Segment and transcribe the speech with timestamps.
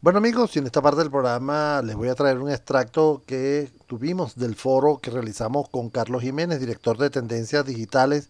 [0.00, 4.36] Bueno amigos, en esta parte del programa les voy a traer un extracto que tuvimos
[4.36, 8.28] del foro que realizamos con Carlos Jiménez, director de Tendencias Digitales,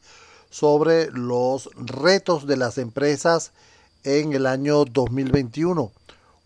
[0.48, 3.52] sobre los retos de las empresas
[4.02, 5.92] en el año 2021.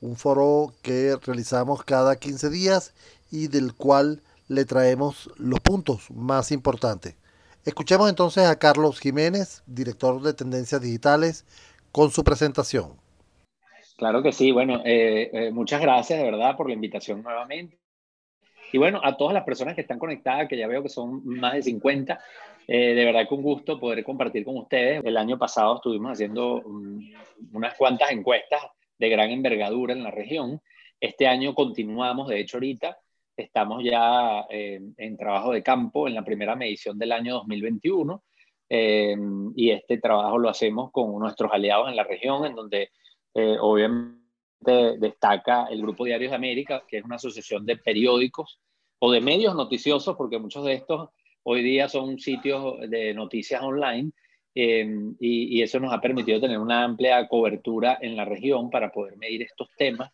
[0.01, 2.93] Un foro que realizamos cada 15 días
[3.31, 7.15] y del cual le traemos los puntos más importantes.
[7.65, 11.45] Escuchemos entonces a Carlos Jiménez, director de Tendencias Digitales,
[11.93, 13.02] con su presentación.
[13.97, 17.79] Claro que sí, bueno, eh, eh, muchas gracias de verdad por la invitación nuevamente.
[18.73, 21.53] Y bueno, a todas las personas que están conectadas, que ya veo que son más
[21.53, 22.19] de 50,
[22.67, 25.05] eh, de verdad que un gusto poder compartir con ustedes.
[25.05, 26.63] El año pasado estuvimos haciendo
[27.53, 28.63] unas cuantas encuestas
[28.99, 30.61] de gran envergadura en la región.
[30.99, 32.99] Este año continuamos, de hecho ahorita
[33.37, 38.23] estamos ya en trabajo de campo en la primera medición del año 2021
[38.69, 42.91] y este trabajo lo hacemos con nuestros aliados en la región, en donde
[43.35, 44.19] eh, obviamente
[44.99, 48.61] destaca el Grupo Diarios de América, que es una asociación de periódicos
[48.99, 51.11] o de medios noticiosos, porque muchos de estos
[51.43, 54.13] hoy día son sitios de noticias online,
[54.55, 54.87] eh,
[55.19, 59.43] y, eso nos ha permitido tener una amplia cobertura en la región para poder medir
[59.43, 60.13] estos temas.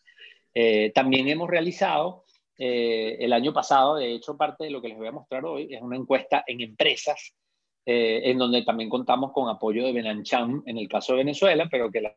[0.54, 2.24] Eh, también hemos realizado
[2.60, 5.80] el año pasado, de hecho, parte de lo que les voy a mostrar hoy es
[5.80, 7.32] una encuesta en empresas,
[7.86, 12.00] en donde también contamos con apoyo de Benancham en el caso de Venezuela, pero que
[12.00, 12.16] la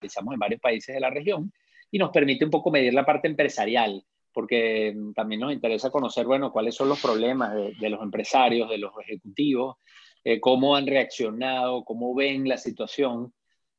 [0.00, 1.52] realizamos en varios países de la región
[1.90, 6.26] y nos permite un poco medir la parte empresarial, porque mm, también nos interesa conocer,
[6.26, 9.76] bueno, cuáles son los problemas de, los empresarios, de los ejecutivos,
[10.24, 13.32] eh, cómo han reaccionado, cómo ven la situación.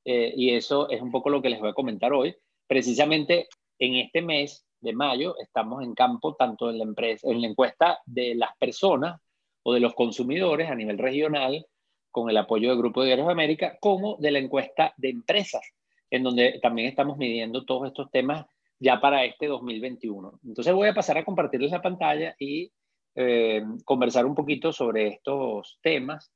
[0.06, 2.36] Eh, y eso es un poco lo que les voy a comentar hoy.
[2.68, 7.48] Precisamente en este mes de mayo estamos en campo tanto en la, empresa, en la
[7.48, 9.20] encuesta de las personas
[9.64, 11.66] o de los consumidores a nivel regional,
[12.12, 15.62] con el apoyo del Grupo de Diarios de América, como de la encuesta de empresas
[16.10, 18.46] en donde también estamos midiendo todos estos temas
[18.80, 20.40] ya para este 2021.
[20.46, 22.72] Entonces voy a pasar a compartirles la pantalla y
[23.16, 26.32] eh, conversar un poquito sobre estos temas.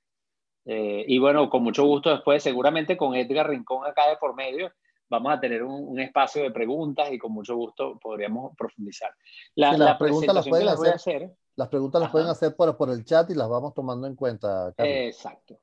[0.65, 4.71] Eh, y bueno, con mucho gusto después, seguramente con Edgar Rincón acá de por medio,
[5.09, 9.13] vamos a tener un, espacio de preguntas y con mucho gusto podríamos profundizar.
[9.55, 13.35] las preguntas las pueden hacer, Las preguntas las pueden hacer por, por el chat y
[13.35, 14.73] las vamos tomando en cuenta.
[14.77, 15.59] Exacto.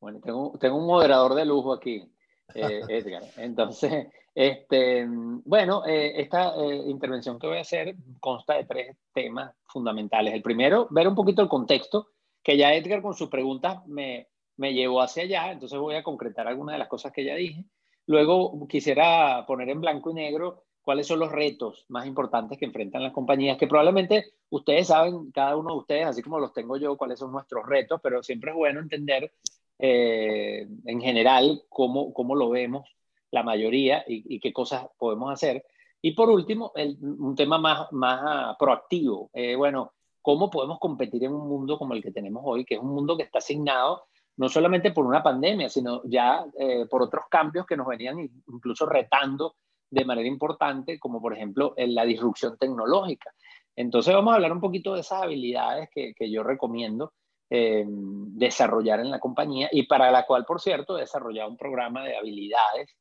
[0.00, 2.08] Bueno, tengo, tengo un moderador de lujo aquí.
[2.54, 3.22] Eh, Edgar.
[3.36, 9.54] Entonces, este, bueno, eh, esta eh, intervención que voy a hacer consta de tres temas
[9.66, 10.34] fundamentales.
[10.34, 12.08] El primero, ver un poquito el contexto,
[12.42, 16.46] que ya Edgar con sus preguntas me, me llevó hacia allá, entonces voy a concretar
[16.46, 17.64] algunas de las cosas que ya dije.
[18.06, 23.02] Luego quisiera poner en blanco y negro cuáles son los retos más importantes que enfrentan
[23.02, 26.96] las compañías, que probablemente ustedes saben, cada uno de ustedes, así como los tengo yo,
[26.96, 29.30] cuáles son nuestros retos, pero siempre es bueno entender
[29.78, 32.88] eh, en general, cómo, cómo, lo vemos
[33.30, 35.64] la mayoría y, qué cosas podemos hacer.
[36.00, 39.30] Y por último, un tema más, más proactivo.
[39.32, 42.80] Eh, bueno, ¿cómo podemos competir en un mundo como el que tenemos hoy, que es
[42.80, 44.04] un mundo que está asignado
[44.36, 48.86] no solamente por una pandemia, sino ya eh, por otros cambios que nos venían incluso
[48.86, 49.56] retando
[49.90, 53.34] de manera importante, como por ejemplo la disrupción tecnológica.
[53.74, 57.14] Entonces vamos a hablar un poquito de esas habilidades que, que yo recomiendo
[57.50, 62.04] eh, desarrollar en la compañía y para la cual, por cierto, he desarrollado un programa
[62.04, 62.94] de habilidades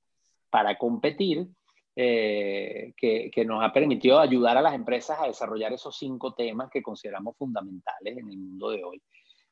[0.49, 1.47] para competir
[1.93, 6.69] eh, que, que, nos ha permitido ayudar a las empresas a desarrollar esos cinco temas
[6.69, 9.01] que consideramos fundamentales en el mundo de hoy.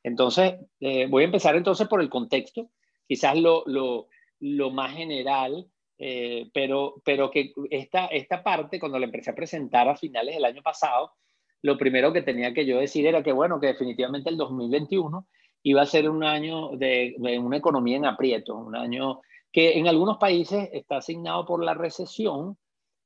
[0.02, 2.70] Entonces, eh, voy a empezar entonces por el contexto,
[3.06, 4.08] quizás lo, lo,
[4.40, 5.68] lo más general,
[5.98, 10.62] pero, pero que esta, esta parte, cuando la empecé a presentar a finales del año
[10.62, 11.12] pasado,
[11.62, 15.26] lo primero que tenía que yo decir era que, bueno, que definitivamente el 2021
[15.62, 20.18] iba a ser un año de, una economía en aprieto, un año que en algunos
[20.18, 22.56] países está asignado por la recesión,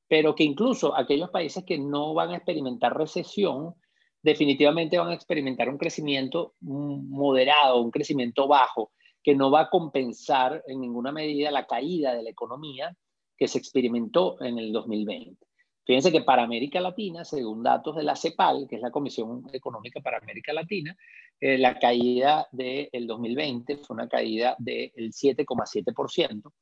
[0.09, 3.75] pero que incluso aquellos países que no van a experimentar recesión,
[4.23, 8.91] definitivamente van a experimentar un crecimiento moderado, un crecimiento bajo,
[9.23, 12.95] que no va a compensar en ninguna medida la caída de la economía
[13.37, 15.50] que se experimentó en el 2020.
[15.91, 20.01] Fíjense que para América Latina, según datos de la CEPAL, que es la Comisión Económica
[20.01, 20.97] para América Latina,
[21.41, 26.53] eh, la caída del 2020 fue una caída del 7,7%.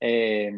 [0.00, 0.50] Eh,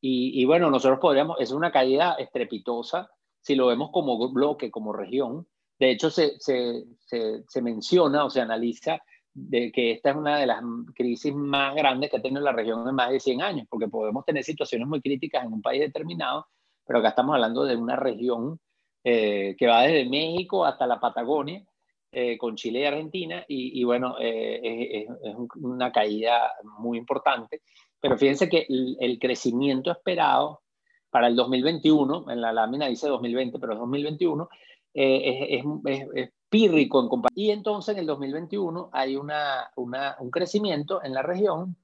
[0.00, 3.08] y, y, bueno, nosotros podríamos, es una caída estrepitosa
[3.40, 5.46] si lo vemos como bloque, como región.
[5.78, 8.98] De hecho, se, se, se, se menciona o se analiza
[9.32, 10.60] de que esta es una de las
[10.92, 14.24] crisis más grandes que ha tenido la región en más de 100 años, porque podemos
[14.24, 16.44] tener situaciones muy críticas en un país determinado
[16.88, 18.58] pero acá estamos hablando de una región
[19.04, 21.62] eh, que va desde México hasta la Patagonia,
[22.10, 27.60] eh, con Chile y Argentina, y, bueno, eh, es, una caída muy importante.
[28.00, 30.62] Pero fíjense que el, crecimiento esperado
[31.10, 34.48] para el 2021, en la lámina dice 2020, pero es 2021,
[34.94, 35.64] eh, es,
[36.14, 37.44] es, pírrico en comparación.
[37.44, 41.76] Y entonces en el 2021 hay una, un crecimiento en la región,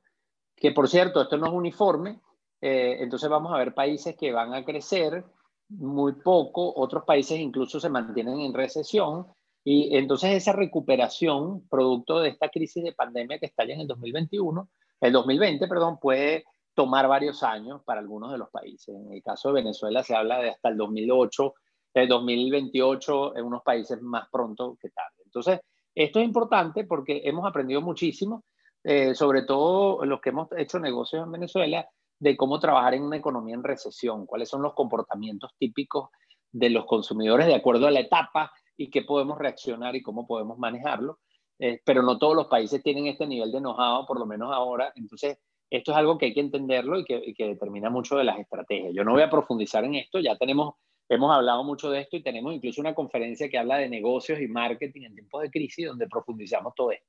[0.56, 2.20] que por cierto, esto no es uniforme,
[2.60, 5.24] eh, entonces vamos a ver países que van a crecer
[5.68, 9.26] muy poco, otros países incluso se mantienen en recesión,
[9.64, 14.68] y entonces esa recuperación, producto de esta crisis de pandemia que estalla en el 2021,
[15.00, 18.94] el 2020, perdón, puede tomar varios años para algunos de los países.
[18.94, 21.54] En el caso de Venezuela se habla de hasta el 2008,
[21.94, 25.22] el 2028 en unos países más pronto que tarde.
[25.24, 25.60] Entonces,
[25.94, 28.44] esto es importante porque hemos aprendido muchísimo,
[28.82, 31.88] eh, sobre todo los que hemos hecho negocios en Venezuela,
[32.24, 36.08] de cómo trabajar en una economía en recesión, cuáles son los comportamientos típicos
[36.50, 40.56] de los consumidores de acuerdo a la etapa y qué podemos reaccionar y cómo podemos
[40.58, 41.18] manejarlo.
[41.58, 44.90] Eh, pero no todos los países tienen este nivel de enojado, por lo menos ahora.
[44.96, 45.38] Entonces,
[45.68, 48.38] esto es algo que hay que entenderlo y que, y que determina mucho de las
[48.38, 48.94] estrategias.
[48.94, 50.76] Yo no voy a profundizar en esto, ya tenemos
[51.06, 54.48] Hemos hablado mucho de esto y tenemos incluso una conferencia que habla de negocios y
[54.48, 57.06] marketing en tiempos de crisis donde profundizamos todo esto.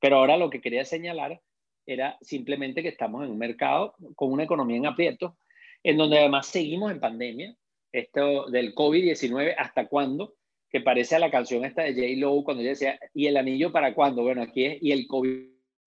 [0.00, 1.42] Pero ahora lo que quería señalar
[1.86, 5.36] era simplemente que estamos en un mercado con una economía en aprieto,
[5.82, 7.56] en donde además seguimos en pandemia,
[7.92, 10.34] esto del COVID-19, ¿hasta cuándo?
[10.70, 12.06] Que parece a la canción esta de J.
[12.16, 14.22] Lo cuando ella decía, ¿y el anillo para cuándo?
[14.22, 15.46] Bueno, aquí es, ¿y el COVID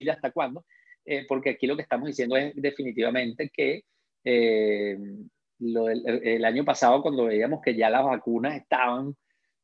[0.09, 0.65] hasta cuándo?
[1.05, 3.83] Eh, porque aquí lo que estamos diciendo es definitivamente que
[4.23, 4.97] eh,
[5.59, 9.15] el, año pasado cuando veíamos que ya las vacunas estaban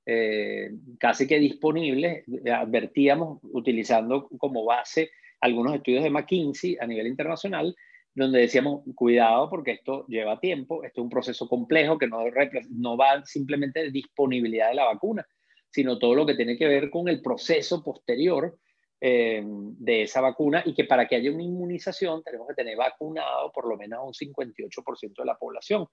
[0.06, 5.12] eh, casi que disponibles, advertíamos utilizando como base
[5.44, 7.76] algunos estudios de McKinsey a nivel internacional,
[8.16, 12.24] donde decíamos, cuidado porque esto lleva tiempo, esto es un proceso complejo que no,
[12.70, 15.28] no va simplemente de disponibilidad de la vacuna,
[15.70, 18.58] sino todo lo que tiene que ver con el proceso posterior
[19.02, 23.52] eh, de esa vacuna y que para que haya una inmunización tenemos que tener vacunado
[23.52, 25.88] por lo menos un 58% de la población.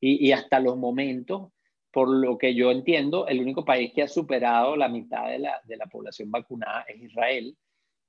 [0.00, 1.52] Y, hasta los momentos,
[1.90, 5.60] por lo que yo entiendo, el único país que ha superado la mitad de la,
[5.64, 7.56] de la población vacunada es Israel,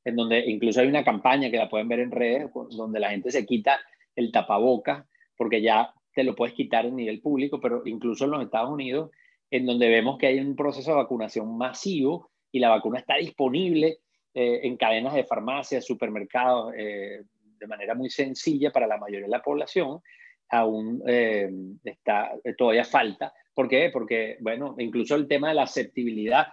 [0.07, 3.29] en donde incluso hay una campaña que la pueden ver en redes, donde la gente
[3.29, 3.77] se quita
[4.15, 5.05] el tapaboca,
[5.35, 9.11] porque ya te lo puedes quitar a nivel público, pero incluso en los Estados Unidos,
[9.51, 13.97] en donde vemos que hay un proceso de vacunación masivo y la vacuna está disponible
[14.33, 17.23] eh, en cadenas de farmacias, supermercados, eh,
[17.59, 19.99] de manera muy sencilla para la mayoría de la población,
[20.47, 21.51] aún eh,
[21.83, 23.33] está, todavía falta.
[23.53, 23.89] ¿Por qué?
[23.91, 26.47] Porque, bueno, incluso el tema de la aceptabilidad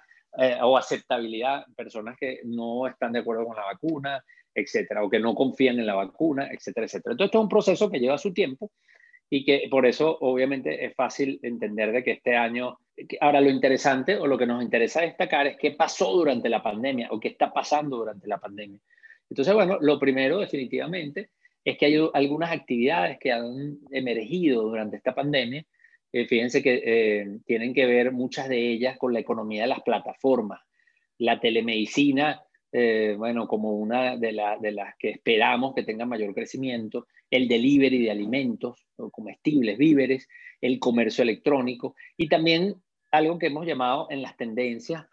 [0.62, 5.34] o aceptabilidad, personas que no están de acuerdo con la vacuna, etcétera, o que no
[5.34, 7.12] confían en la vacuna, etcétera, etcétera.
[7.12, 8.70] Entonces, esto es un proceso que lleva su tiempo
[9.30, 12.78] y que por eso, obviamente, es fácil entender de que este año
[13.20, 17.08] Ahora, lo interesante o lo que nos interesa destacar es qué pasó durante la pandemia
[17.10, 18.78] o qué está pasando durante la pandemia.
[19.28, 21.30] Entonces, bueno, lo primero definitivamente
[21.64, 25.64] es que hay algunas actividades que han emergido durante esta pandemia.
[26.16, 29.82] Eh, fíjense que eh, tienen que ver muchas de ellas con la economía de las
[29.82, 30.60] plataformas.
[31.18, 32.40] La telemedicina,
[32.70, 38.04] eh, bueno, como una de, de, las que esperamos que tenga mayor crecimiento, el delivery
[38.04, 40.28] de alimentos, comestibles, víveres,
[40.60, 42.76] el comercio electrónico y también
[43.10, 45.06] algo que hemos llamado en las tendencias,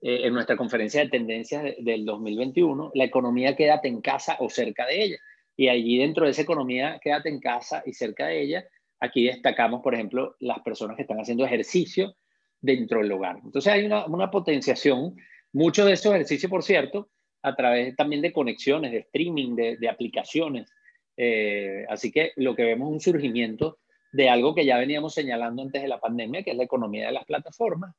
[0.00, 4.86] eh, en nuestra conferencia de tendencias del 2021, la economía quédate en casa o cerca
[4.86, 5.18] de ella.
[5.56, 8.64] Y allí dentro de esa economía quédate en casa y cerca de ella,
[9.00, 12.14] aquí destacamos, por ejemplo, las personas que están haciendo ejercicio
[12.60, 13.38] dentro del hogar.
[13.44, 15.16] Entonces hay una, una potenciación,
[15.52, 17.10] mucho de esos ejercicios, por cierto,
[17.42, 20.70] a través también de conexiones, de streaming, de, aplicaciones.
[21.16, 23.78] Eh, así que lo que vemos es un surgimiento
[24.12, 27.12] de algo que ya veníamos señalando antes de la pandemia, que es la economía de
[27.12, 27.94] las plataformas.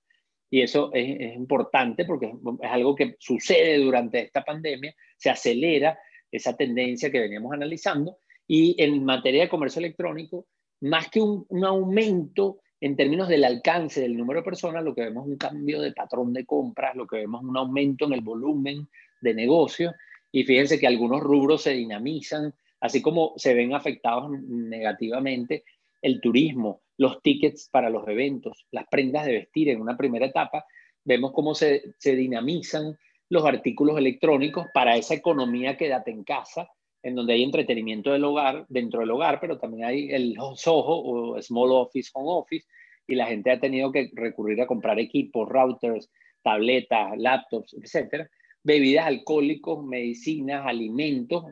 [0.49, 5.99] Y eso es, importante porque es algo que sucede durante esta pandemia, se acelera
[6.31, 8.17] esa tendencia que veníamos analizando.
[8.47, 10.47] Y en materia de comercio electrónico,
[10.81, 15.01] más que un, un aumento en términos del alcance del número de personas, lo que
[15.01, 18.13] vemos es un cambio de patrón de compras, lo que vemos es un aumento en
[18.13, 18.87] el volumen
[19.21, 19.93] de negocio.
[20.31, 25.63] Y fíjense que algunos rubros se dinamizan, así como se ven afectados negativamente
[26.01, 30.65] el turismo, los tickets para los eventos, las prendas de vestir en una primera etapa,
[31.03, 32.97] vemos cómo se, dinamizan
[33.29, 36.69] los artículos electrónicos para esa economía quédate en casa,
[37.01, 41.41] en donde hay entretenimiento del hogar, dentro del hogar, pero también hay el SOHO o
[41.41, 42.67] Small Office, Home Office,
[43.07, 46.09] y la gente ha tenido que recurrir a comprar equipos, routers,
[46.43, 48.29] tabletas, laptops, etcétera,
[48.63, 51.45] bebidas alcohólicos, medicinas, alimentos,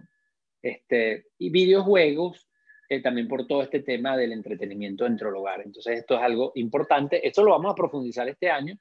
[0.61, 2.47] este, y videojuegos
[2.89, 5.61] eh, también por todo este tema del entretenimiento dentro del hogar.
[5.61, 7.25] Entonces, esto es algo importante.
[7.27, 8.77] Esto lo vamos a profundizar este año.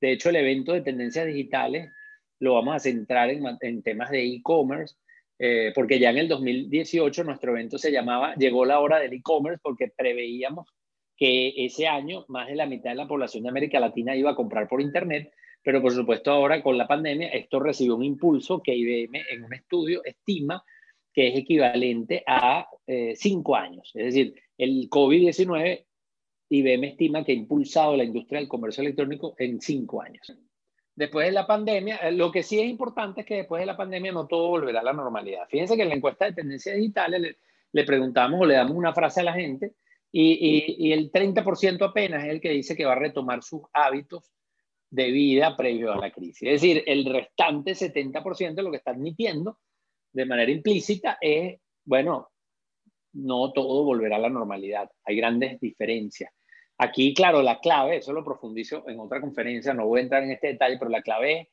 [0.00, 1.92] De hecho, el evento de tendencias digitales
[2.38, 4.96] lo vamos a centrar en, en temas de e-commerce,
[5.42, 9.58] eh, porque ya en el 2018 nuestro evento se llamaba Llegó la hora del e-commerce
[9.62, 10.68] porque preveíamos
[11.16, 14.34] que ese año más de la mitad de la población de América Latina iba a
[14.34, 15.32] comprar por Internet,
[15.62, 19.54] pero por supuesto ahora con la pandemia esto recibió un impulso que IBM en un
[19.54, 20.62] estudio estima
[21.10, 23.90] que es equivalente a eh, cinco años.
[23.94, 25.86] Es decir, el COVID-19,
[26.50, 30.34] IBM estima que ha impulsado la industria del comercio electrónico en cinco años.
[31.00, 33.74] Después de la pandemia, eh, lo que sí es importante es que después de la
[33.74, 35.48] pandemia no todo volverá a la normalidad.
[35.48, 37.36] Fíjense que en la encuesta de tendencias digitales le,
[37.72, 39.72] le preguntamos o le damos una frase a la gente
[40.12, 43.62] y, y, y el 30% apenas es el que dice que va a retomar sus
[43.72, 44.30] hábitos
[44.90, 46.42] de vida previo a la crisis.
[46.42, 49.56] Es decir, el restante 70% lo que está admitiendo
[50.12, 52.28] de manera implícita es, bueno,
[53.14, 54.90] no todo volverá a la normalidad.
[55.04, 56.30] Hay grandes diferencias.
[56.82, 60.30] Aquí, claro, la clave, eso lo profundizo en otra conferencia, no voy a entrar en
[60.30, 61.50] este detalle, pero la clave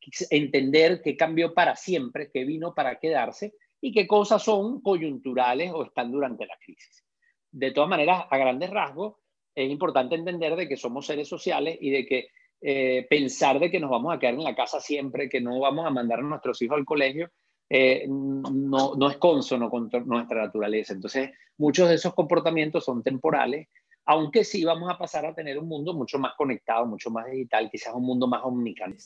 [0.00, 5.72] es entender qué cambió para siempre, qué vino para quedarse y qué cosas son coyunturales
[5.74, 7.04] o están durante la crisis.
[7.50, 9.16] De todas maneras, a grandes rasgos,
[9.52, 12.28] es importante entender de que somos seres sociales y de que
[12.60, 15.86] eh, pensar de que nos vamos a quedar en la casa siempre, que no vamos
[15.86, 17.32] a mandar a nuestros hijos al colegio,
[17.68, 20.92] eh, no, no, es consono con nuestra naturaleza.
[20.92, 23.66] Entonces, muchos de esos comportamientos son temporales,
[24.08, 27.68] aunque sí vamos a pasar a tener un mundo mucho más conectado, mucho más digital,
[27.70, 28.96] quizás un mundo más omnicanal.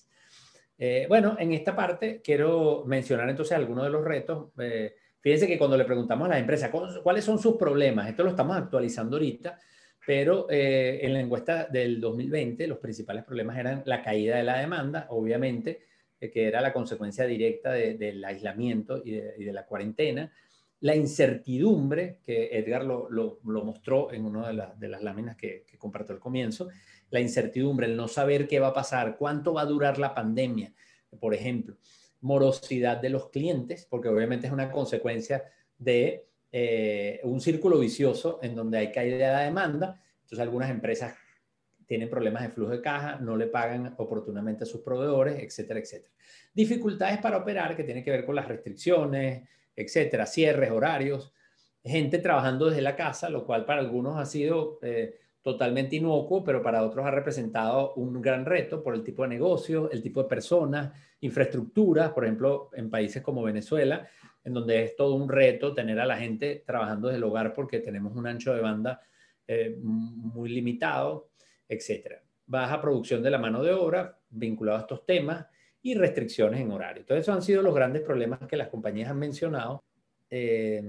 [0.78, 4.52] Eh, bueno, en esta parte quiero mencionar entonces algunos de los retos.
[4.61, 6.71] Eh, fíjense que cuando le preguntamos a las empresas
[7.02, 9.59] cuáles son sus problemas, esto lo estamos actualizando ahorita,
[10.06, 14.61] pero eh, en la encuesta del 2020 los principales problemas eran la caída de la
[14.61, 15.87] demanda, obviamente,
[16.21, 20.32] eh, que era la consecuencia directa del aislamiento y de, la cuarentena,
[20.83, 26.21] la incertidumbre, que Edgar lo, mostró en una de, las láminas que, que, compartió al
[26.21, 26.69] comienzo,
[27.11, 30.73] la incertidumbre, el no saber qué va a pasar, cuánto va a durar la pandemia,
[31.21, 31.77] por ejemplo,
[32.21, 35.45] morosidad de los clientes, porque obviamente es una consecuencia
[35.79, 41.15] de eh, un círculo vicioso en donde hay caída de la demanda, entonces algunas empresas
[41.87, 46.12] tienen problemas de flujo de caja, no le pagan oportunamente a sus proveedores, etcétera, etcétera.
[46.53, 51.33] Dificultades para operar que tienen que ver con las restricciones, etcétera, cierres, horarios,
[51.85, 56.62] gente trabajando desde la casa, lo cual para algunos ha sido eh, totalmente inocuo, pero
[56.62, 60.29] para otros ha representado un gran reto por el tipo de negocio, el tipo de
[60.29, 64.09] personas, infraestructuras, por ejemplo, en países como Venezuela,
[64.45, 67.81] en donde es todo un reto tener a la gente trabajando desde el hogar porque
[67.81, 69.00] tenemos un ancho de banda
[69.47, 71.33] eh, muy limitado
[71.73, 72.23] etcétera.
[72.47, 75.47] Baja producción de la mano de obra vinculado a estos temas
[75.83, 77.01] y restricciones en horario.
[77.01, 79.83] Entonces, esos han sido los grandes problemas que las compañías han mencionado
[80.31, 80.83] eh,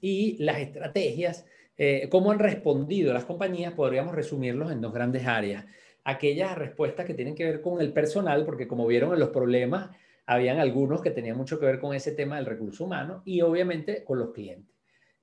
[0.00, 5.64] y las estrategias, eh, cómo han respondido las compañías, podríamos resumirlos en dos grandes áreas.
[6.04, 9.90] Aquellas respuestas que tienen que ver con el personal, porque como vieron en los problemas,
[10.26, 14.04] habían algunos que tenían mucho que ver con ese tema del recurso humano y obviamente
[14.04, 14.74] con los clientes.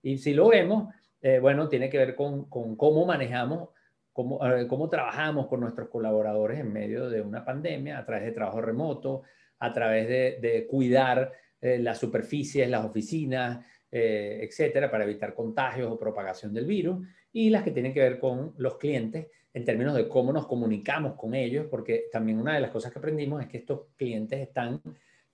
[0.03, 3.69] Y si lo vemos, eh, bueno, tiene que ver con, con cómo manejamos
[4.17, 9.21] cómo, trabajamos con nuestros colaboradores en medio de una pandemia, a través de trabajo remoto,
[9.59, 11.31] a través de, cuidar
[11.61, 17.51] eh, las superficies, las oficinas, eh, etcétera, para evitar contagios o propagación del virus, y
[17.51, 21.35] las que tienen que ver con los clientes en términos de cómo nos comunicamos con
[21.35, 24.81] ellos, porque también una de las cosas que aprendimos es que estos clientes están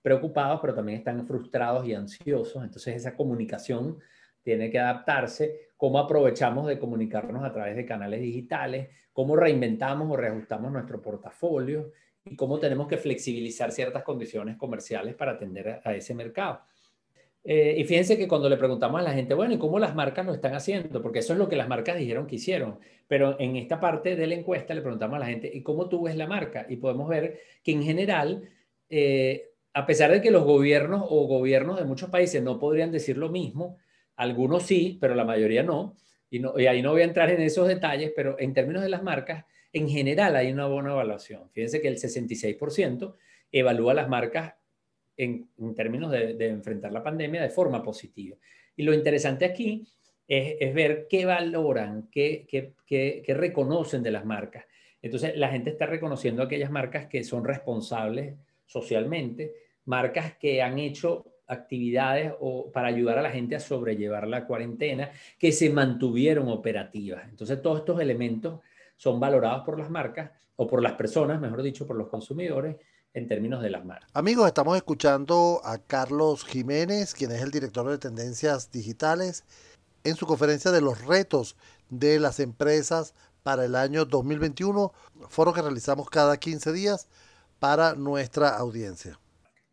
[0.02, 3.98] preocupados, pero también están frustrados y ansiosos, entonces esa comunicación
[4.44, 10.16] tiene que adaptarse, cómo aprovechamos de comunicarnos a través de canales digitales, cómo reinventamos o
[10.16, 11.90] reajustamos nuestro portafolio
[12.24, 16.60] y cómo tenemos que flexibilizar ciertas condiciones comerciales para atender a, ese mercado.
[17.42, 20.24] Eh, y fíjense que cuando le preguntamos a la gente, bueno, ¿y cómo las marcas
[20.24, 21.02] lo están haciendo?
[21.02, 22.78] Porque eso es lo que las marcas dijeron que hicieron.
[23.06, 26.04] Pero en esta parte de la encuesta le preguntamos a la gente, ¿y cómo tú
[26.04, 26.66] ves la marca?
[26.68, 28.48] Y podemos ver que en general,
[28.88, 33.18] eh, a pesar de que los gobiernos o gobiernos de muchos países no podrían decir
[33.18, 33.76] lo mismo,
[34.16, 35.96] algunos sí, pero la mayoría no.
[36.30, 38.88] Y, no, y ahí no voy a entrar en esos detalles, pero en términos de
[38.88, 41.50] las marcas, en general hay una buena evaluación.
[41.50, 43.14] Fíjense que el 66%
[43.50, 44.54] evalúa las marcas
[45.16, 48.36] en, términos de, enfrentar la pandemia de forma positiva.
[48.76, 49.86] Y lo interesante aquí
[50.26, 54.64] es, ver qué valoran, qué, qué, reconocen de las marcas.
[55.02, 58.34] Entonces, la gente está reconociendo aquellas marcas que son responsables
[58.66, 59.52] socialmente,
[59.84, 65.10] marcas que han hecho actividades o para ayudar a la gente a sobrellevar la cuarentena
[65.38, 67.28] que se mantuvieron operativas.
[67.28, 68.60] Entonces, todos estos elementos
[68.96, 72.76] son valorados por las marcas o por las personas, mejor dicho, por los consumidores
[73.12, 74.10] en términos de las marcas.
[74.14, 79.44] Amigos, estamos escuchando a Carlos Jiménez, quien es el director de tendencias digitales,
[80.02, 81.56] en su conferencia de los retos
[81.90, 84.92] de las empresas para el año 2021,
[85.28, 87.08] foro que realizamos cada 15 días
[87.58, 89.18] para nuestra audiencia.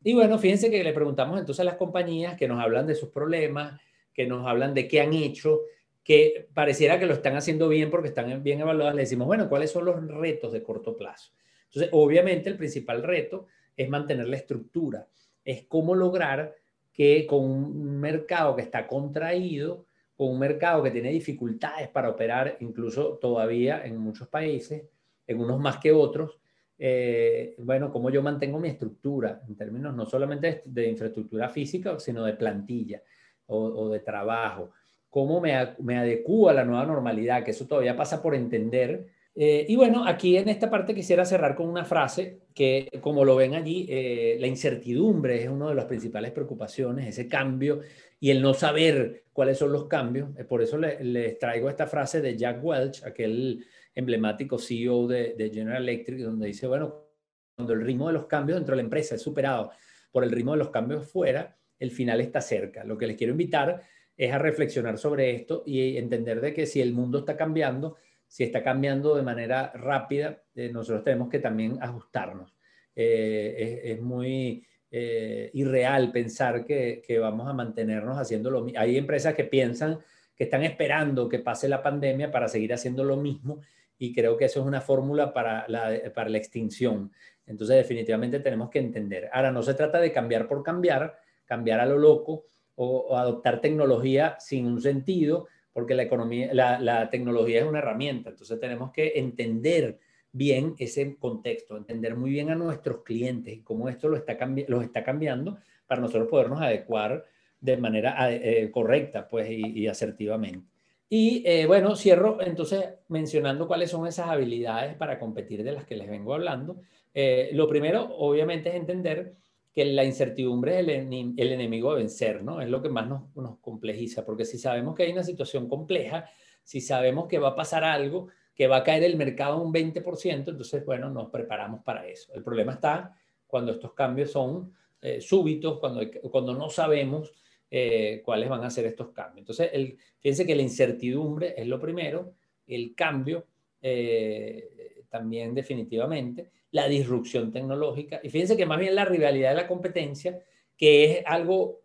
[0.04, 3.10] Y bueno, fíjense que le preguntamos entonces a las compañías que nos hablan de sus
[3.10, 3.80] problemas,
[4.14, 5.62] que nos hablan de qué han hecho,
[6.04, 8.96] que pareciera que lo están haciendo bien porque están bien evaluadas.
[8.96, 11.32] Le decimos, bueno, ¿cuáles son los retos de corto plazo?
[11.66, 15.08] Entonces, obviamente el principal reto es mantener la estructura,
[15.46, 16.56] es cómo lograr
[16.92, 19.86] que con un mercado que está contraído,
[20.18, 24.84] con un mercado que tiene dificultades para operar, incluso todavía en muchos países,
[25.26, 26.40] en unos más que otros,
[26.84, 32.26] eh, bueno, cómo yo mantengo mi estructura en términos no solamente de, infraestructura física, sino
[32.26, 33.04] de plantilla
[33.46, 34.72] o, de trabajo,
[35.10, 39.66] cómo me, me adecuo a la nueva normalidad, que eso todavía pasa por entender eh,
[39.68, 43.56] y bueno, aquí en esta parte quisiera cerrar con una frase que, como lo ven
[43.56, 47.82] allí, eh, la incertidumbre es una de las principales preocupaciones, ese cambio
[48.20, 50.30] y el no saber cuáles son los cambios.
[50.50, 55.82] Por eso les traigo esta frase de Jack Welch, aquel emblemático CEO de, de, General
[55.82, 57.08] Electric, donde dice, bueno,
[57.56, 59.72] cuando el ritmo de los cambios dentro de la empresa es superado
[60.12, 62.84] por el ritmo de los cambios fuera, el final está cerca.
[62.84, 63.82] Lo que les quiero invitar
[64.16, 68.44] es a reflexionar sobre esto y entender de que si el mundo está cambiando, si
[68.44, 72.56] está cambiando de manera rápida, eh, nosotros tenemos que también ajustarnos.
[72.96, 78.80] Eh, es, muy eh, irreal pensar que, vamos a mantenernos haciendo lo mismo.
[78.80, 80.00] Hay empresas que piensan
[80.36, 83.62] que están esperando que pase la pandemia para seguir haciendo lo mismo
[84.02, 87.12] y creo que eso es una fórmula para la, para la extinción.
[87.46, 89.30] Entonces definitivamente tenemos que entender.
[89.32, 94.38] Ahora, no se trata de cambiar por cambiar, cambiar a lo loco o adoptar tecnología
[94.40, 100.00] sin un sentido, porque la, economía, la, tecnología es una herramienta, entonces tenemos que entender
[100.32, 104.36] bien ese contexto, entender muy bien a nuestros clientes y cómo esto lo está
[104.68, 107.24] los está cambiando para nosotros podernos adecuar
[107.60, 110.68] de manera eh, correcta pues, y, asertivamente.
[111.14, 115.98] Y eh, bueno, cierro entonces mencionando cuáles son esas habilidades para competir de las que
[115.98, 116.78] les vengo hablando.
[117.14, 119.36] Eh, lo primero, obviamente, es entender
[119.74, 122.62] que la incertidumbre es el, enemigo a vencer, ¿no?
[122.62, 126.30] Es lo que más nos, nos, complejiza, porque si sabemos que hay una situación compleja,
[126.64, 130.48] si sabemos que va a pasar algo, que va a caer el mercado un 20%,
[130.48, 132.34] entonces, bueno, nos preparamos para eso.
[132.34, 137.34] El problema está cuando estos cambios son eh, súbitos, cuando, cuando no sabemos
[137.74, 139.40] eh, cuáles van a ser estos cambios.
[139.40, 142.34] Entonces, el, fíjense que la incertidumbre es lo primero,
[142.68, 143.48] el cambio
[143.82, 148.20] eh, también definitivamente, la disrupción tecnológica.
[148.24, 150.38] Y fíjense que más bien la rivalidad de la competencia,
[150.76, 151.80] que es algo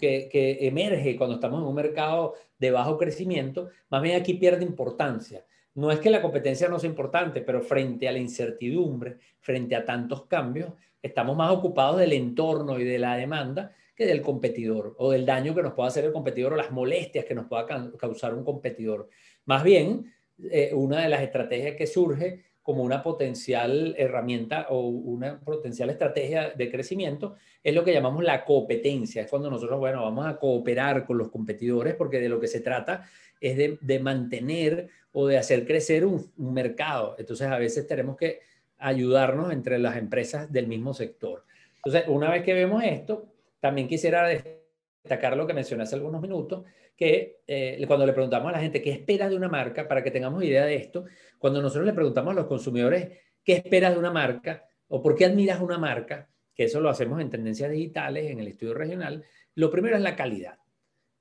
[0.00, 0.28] que,
[0.62, 5.44] emerge cuando estamos en un mercado de bajo crecimiento, más bien aquí pierde importancia.
[5.74, 9.84] No es que la competencia no sea importante, pero frente a la incertidumbre, frente a
[9.84, 15.12] tantos cambios, estamos más ocupados del entorno y de la demanda que del competidor o
[15.12, 17.66] del daño que nos pueda hacer el competidor o las molestias que nos pueda
[17.98, 19.08] causar un competidor.
[19.44, 20.12] Más bien,
[20.50, 26.48] eh, una de las estrategias que surge como una potencial herramienta o una potencial estrategia
[26.48, 29.20] de crecimiento, es lo que llamamos la competencia.
[29.20, 32.60] Es cuando nosotros, bueno, vamos a cooperar con los competidores porque de lo que se
[32.60, 33.04] trata
[33.38, 37.16] es de, mantener o de hacer crecer un, mercado.
[37.18, 38.40] Entonces, a veces tenemos que
[38.78, 41.44] ayudarnos entre las empresas del mismo sector.
[41.84, 43.26] Entonces, una vez que vemos esto,
[43.64, 48.52] también quisiera destacar lo que mencioné hace algunos minutos, que eh, cuando le preguntamos a
[48.52, 51.06] la gente qué espera de una marca, para que tengamos idea de esto,
[51.38, 55.24] cuando nosotros le preguntamos a los consumidores qué esperas de una marca o por qué
[55.24, 59.24] admiras una marca, que eso lo hacemos en tendencias digitales, en el estudio regional,
[59.54, 60.58] lo primero es la calidad.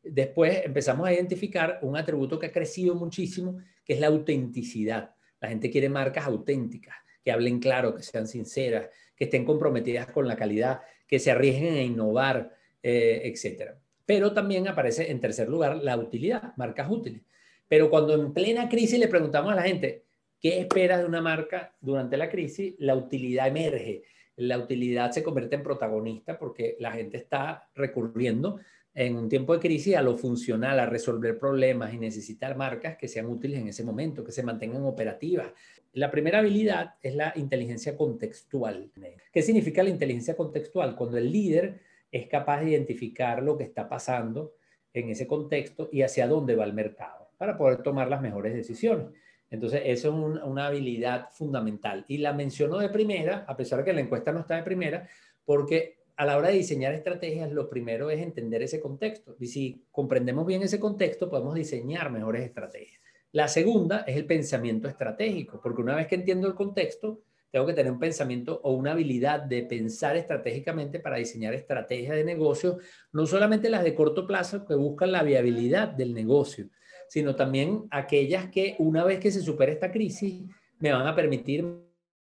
[0.04, 5.16] Después empezamos a identificar un atributo que ha crecido muchísimo, que es la autenticidad.
[5.40, 10.28] La gente quiere marcas auténticas, que hablen claro, que sean sinceras, que estén comprometidas con
[10.28, 10.82] la calidad,
[11.14, 13.78] que se arriesguen a innovar, eh, etcétera.
[14.04, 17.22] Pero también aparece en tercer lugar la utilidad, marcas útiles.
[17.68, 20.06] Pero cuando en plena crisis le preguntamos a la gente,
[20.42, 22.74] ¿qué esperas de una marca durante la crisis?
[22.80, 24.02] La utilidad emerge.
[24.36, 28.60] La utilidad se convierte en protagonista porque la gente está recurriendo
[28.96, 33.08] en un tiempo de crisis a lo funcional, a resolver problemas y necesitar marcas que
[33.08, 35.52] sean útiles en ese momento, que se mantengan operativas.
[35.94, 38.92] La primera habilidad es la inteligencia contextual.
[39.32, 40.96] ¿Qué significa la inteligencia contextual?
[40.96, 41.80] Cuando el líder
[42.12, 44.54] es capaz de identificar lo que está pasando
[44.94, 49.08] en ese contexto y hacia dónde va el mercado para poder tomar las mejores decisiones.
[49.54, 52.06] Entonces, eso es una habilidad fundamental.
[52.08, 55.08] Y la menciono de primera, a pesar de que la encuesta no está de primera,
[55.46, 59.36] porque a la hora de diseñar estrategias, lo primero es entender ese contexto.
[59.40, 63.00] Y si comprendemos bien ese contexto, podemos diseñar mejores estrategias.
[63.32, 67.74] La segunda es el pensamiento estratégico, porque una vez que entiendo el contexto, tengo que
[67.74, 72.80] tener un pensamiento o una habilidad de pensar estratégicamente para diseñar estrategias de negocio,
[73.12, 76.70] no solamente las de corto plazo que buscan la viabilidad del negocio,
[77.08, 80.44] sino también aquellas que una vez que se supere esta crisis
[80.80, 81.66] me van a permitir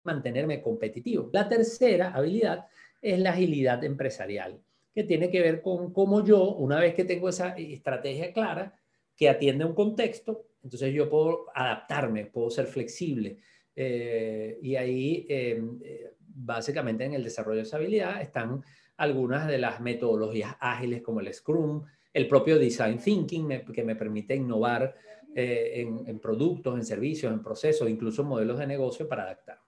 [0.04, 1.30] mantenerme competitivo.
[1.32, 2.66] La tercera habilidad
[3.00, 4.60] es la agilidad empresarial,
[4.94, 8.78] que tiene que ver con cómo yo, una vez que tengo esa estrategia clara,
[9.16, 13.38] que atiende un contexto, entonces yo puedo adaptarme, puedo ser flexible.
[13.74, 18.62] Eh, y ahí, em, eh, básicamente en el desarrollo de esa habilidad están
[18.96, 24.34] algunas de las metodologías ágiles como el Scrum, el propio Design Thinking que me permite
[24.34, 24.94] innovar
[25.34, 29.58] eh, en, en, productos, en servicios, en procesos, incluso modelos de negocio para adaptar.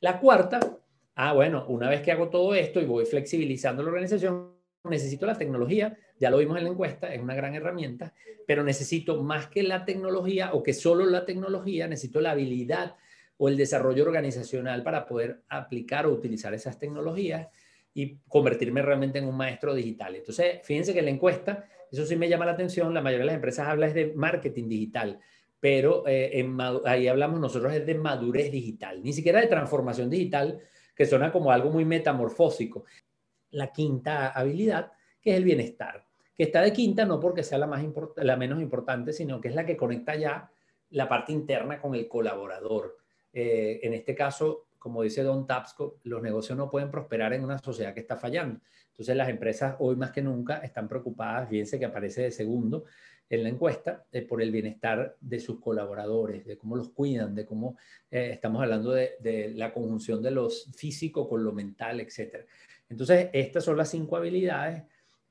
[0.00, 0.60] La cuarta,
[1.16, 4.52] ah, bueno, una vez que hago todo esto y voy flexibilizando la organización,
[4.84, 8.14] necesito la tecnología, ya lo vimos en la encuesta, es una gran herramienta,
[8.46, 12.96] pero necesito más que la tecnología o que solo la tecnología, necesito la habilidad
[13.36, 17.48] o el desarrollo organizacional para poder aplicar o utilizar esas tecnologías
[17.94, 20.16] y convertirme realmente en un maestro digital.
[20.16, 23.34] Entonces, fíjense que la encuesta, eso sí me llama la atención, la mayoría de las
[23.36, 25.18] empresas habla de marketing digital,
[25.60, 26.46] pero eh,
[26.84, 30.60] ahí hablamos nosotros es de madurez digital, ni siquiera de transformación digital,
[30.94, 32.84] que suena como algo muy metamorfósico.
[33.50, 36.04] La quinta habilidad, que es el bienestar,
[36.36, 37.84] que está de quinta no porque sea la, más
[38.16, 40.50] la menos importante, sino que es la que conecta ya
[40.90, 42.98] la parte interna con el colaborador.
[43.32, 47.58] Eh, en este caso, como dice Don Tapsco, los negocios no pueden prosperar en una
[47.58, 48.60] sociedad que está fallando.
[48.98, 52.84] Entonces las empresas hoy más que nunca están preocupadas, fíjense que aparece de segundo
[53.30, 57.46] en la encuesta, eh, por el bienestar de sus colaboradores, de cómo los cuidan, de
[57.46, 57.76] cómo
[58.10, 62.44] eh, estamos hablando de, la conjunción de lo físico con lo mental, etc.
[62.88, 64.82] Entonces, estas son las cinco habilidades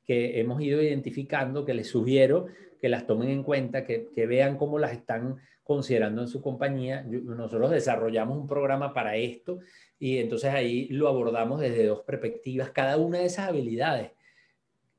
[0.05, 2.45] que hemos ido identificando, que les sugiero
[2.79, 7.03] que las tomen en cuenta, que vean cómo las están considerando en su compañía.
[7.03, 9.59] Nosotros desarrollamos un programa para esto
[9.99, 14.11] y entonces ahí lo abordamos desde dos perspectivas, cada una de esas habilidades,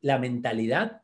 [0.03, 1.03] la mentalidad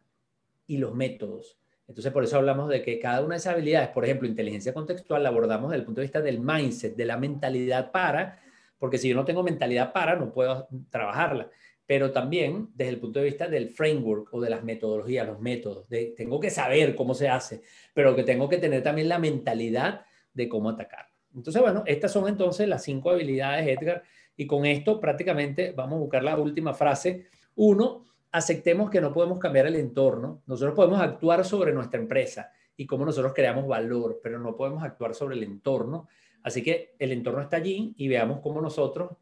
[0.67, 1.59] y los métodos.
[1.89, 5.23] Entonces, por eso hablamos de que cada una de esas habilidades, por ejemplo, inteligencia contextual,
[5.23, 8.41] la abordamos desde el punto de vista del mindset, de la mentalidad para,
[8.79, 11.51] porque si yo no tengo mentalidad para, no puedo trabajarla
[11.87, 15.87] pero también desde el punto de vista del framework o de las metodologías, los métodos.
[16.17, 20.49] Tengo que saber cómo se hace, pero que tengo que tener también la mentalidad de
[20.49, 21.09] cómo atacar.
[21.35, 24.03] Entonces, bueno, estas son entonces las cinco habilidades, Edgar,
[24.37, 27.27] y con esto prácticamente vamos a buscar la última frase.
[27.57, 30.43] Uno, aceptemos que no podemos cambiar el entorno.
[30.47, 35.15] Nosotros podemos actuar sobre nuestra empresa y cómo nosotros creamos valor, pero no podemos actuar
[35.15, 36.09] sobre el entorno.
[36.43, 39.13] Así que el entorno está allí y veamos cómo nosotros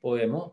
[0.00, 0.52] podemos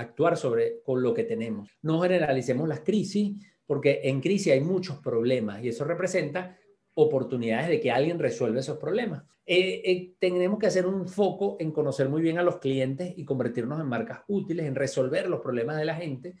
[0.00, 1.70] actuar sobre con lo que tenemos.
[1.82, 3.36] No generalicemos las crisis,
[3.66, 6.58] porque en crisis hay muchos problemas y eso representa
[6.94, 9.22] oportunidades de que alguien resuelva esos problemas.
[9.46, 13.24] Eh, eh, tenemos que hacer un foco en conocer muy bien a los clientes y
[13.24, 16.34] convertirnos en marcas útiles, en resolver los problemas de la gente.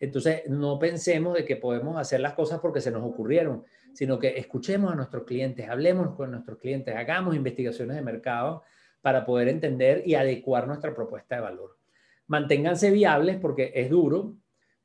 [0.00, 3.62] Entonces, no pensemos de que podemos hacer las cosas porque se nos ocurrieron,
[3.94, 8.62] sino que escuchemos a nuestros clientes, hablemos con nuestros clientes, hagamos investigaciones de mercado
[9.00, 11.81] para poder entender y adecuar nuestra propuesta de valor
[12.26, 14.36] manténganse viables porque es duro,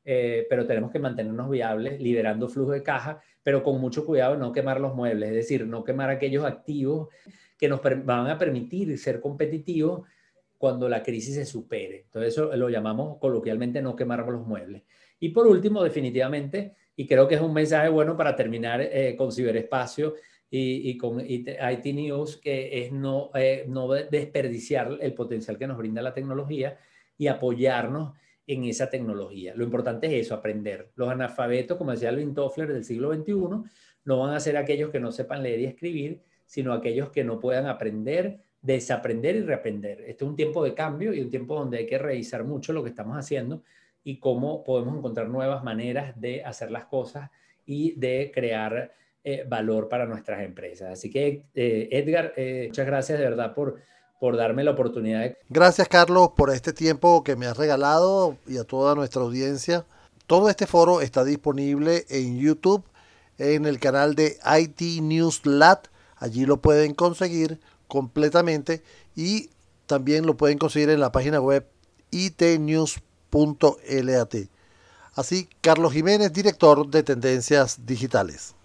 [0.03, 4.51] eh, pero tenemos que mantenernos viables, liberando flujo de caja, pero con mucho cuidado no
[4.51, 7.09] quemar los muebles, es decir, no quemar aquellos activos
[7.57, 10.07] que nos van a permitir ser competitivos
[10.57, 12.03] cuando la crisis se supere.
[12.05, 14.83] Entonces eso lo llamamos coloquialmente no quemar los muebles.
[15.19, 19.31] Y por último, definitivamente, y creo que es un mensaje bueno para terminar eh, con
[19.31, 20.15] ciberespacio
[20.49, 25.77] y, y, con IT News, que es no, eh, no desperdiciar el potencial que nos
[25.77, 26.77] brinda la tecnología
[27.17, 28.13] y apoyarnos
[28.45, 29.53] en esa tecnología.
[29.55, 30.91] Lo importante es eso, aprender.
[30.95, 33.33] Los analfabetos, como decía Alvin Toffler del siglo XXI,
[34.05, 37.39] no van a ser aquellos que no sepan leer y escribir, sino aquellos que no
[37.39, 40.01] puedan aprender, desaprender y reaprender.
[40.01, 42.83] Este es un tiempo de cambio y un tiempo donde hay que revisar mucho lo
[42.83, 43.63] que estamos haciendo
[44.03, 47.29] y cómo podemos encontrar nuevas maneras de hacer las cosas
[47.65, 50.89] y de crear eh, valor para nuestras empresas.
[50.89, 53.75] Así que, eh, Edgar, eh, muchas gracias de verdad por
[54.19, 55.35] por darme la oportunidad.
[55.49, 59.85] Gracias Carlos por este tiempo que me has regalado y a toda nuestra audiencia.
[60.25, 62.83] Todo este foro está disponible en YouTube,
[63.37, 65.87] en el canal de IT News Lat.
[66.17, 68.83] Allí lo pueden conseguir completamente
[69.15, 69.49] y
[69.85, 71.65] también lo pueden conseguir en la página web
[72.11, 72.99] itnews.lat.
[75.15, 78.56] Así, Carlos Jiménez, director de Tendencias Digitales.